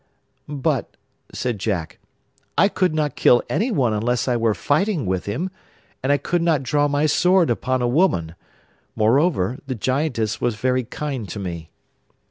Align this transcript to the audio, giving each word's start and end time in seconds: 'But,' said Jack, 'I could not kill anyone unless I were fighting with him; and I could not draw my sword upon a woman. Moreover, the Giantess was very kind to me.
'But,' 0.47 0.97
said 1.31 1.59
Jack, 1.59 1.99
'I 2.57 2.69
could 2.69 2.95
not 2.95 3.15
kill 3.15 3.43
anyone 3.51 3.93
unless 3.93 4.27
I 4.27 4.35
were 4.35 4.55
fighting 4.55 5.05
with 5.05 5.27
him; 5.27 5.51
and 6.01 6.11
I 6.11 6.17
could 6.17 6.41
not 6.41 6.63
draw 6.63 6.87
my 6.87 7.05
sword 7.05 7.51
upon 7.51 7.83
a 7.83 7.87
woman. 7.87 8.33
Moreover, 8.95 9.59
the 9.67 9.75
Giantess 9.75 10.41
was 10.41 10.55
very 10.55 10.85
kind 10.85 11.29
to 11.29 11.37
me. 11.37 11.69